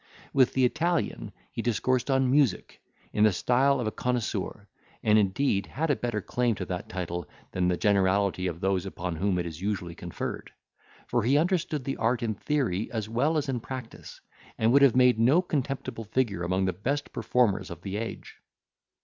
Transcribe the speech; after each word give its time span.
With 0.33 0.53
the 0.53 0.65
Italian 0.65 1.31
he 1.51 1.61
discoursed 1.61 2.09
on 2.09 2.31
music, 2.31 2.81
in 3.13 3.23
the 3.23 3.31
style 3.31 3.79
of 3.79 3.85
a 3.85 3.91
connoisseur; 3.91 4.67
and 5.03 5.19
indeed 5.19 5.67
had 5.67 5.91
a 5.91 5.95
better 5.95 6.21
claim 6.21 6.55
to 6.55 6.65
that 6.65 6.89
title 6.89 7.29
than 7.51 7.67
the 7.67 7.77
generality 7.77 8.47
of 8.47 8.61
those 8.61 8.87
upon 8.87 9.17
whom 9.17 9.37
it 9.37 9.45
is 9.45 9.61
usually 9.61 9.93
conferred; 9.93 10.51
for 11.05 11.21
he 11.21 11.37
understood 11.37 11.83
the 11.83 11.97
art 11.97 12.23
in 12.23 12.33
theory 12.33 12.91
as 12.91 13.07
well 13.09 13.37
as 13.37 13.47
in 13.47 13.59
practice, 13.59 14.19
and 14.57 14.71
would 14.73 14.81
have 14.81 14.95
made 14.95 15.19
no 15.19 15.39
contemptible 15.39 16.05
figure 16.05 16.41
among 16.41 16.65
the 16.65 16.73
best 16.73 17.13
performers 17.13 17.69
of 17.69 17.83
the 17.83 17.97
age. 17.97 18.37